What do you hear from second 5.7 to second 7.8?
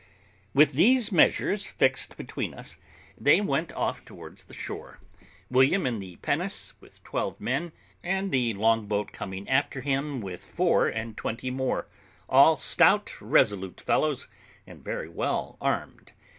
in the pinnace with twelve men,